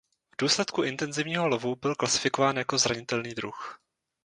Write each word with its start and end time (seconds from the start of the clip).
V 0.33 0.41
důsledku 0.41 0.83
intenzivního 0.83 1.47
lovu 1.47 1.75
byl 1.75 1.95
klasifikován 1.95 2.57
jako 2.57 2.77
zranitelný 2.77 3.33
druh. 3.33 3.79